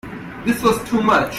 This 0.45 0.63
was 0.63 0.81
too 0.89 0.99
much. 1.03 1.29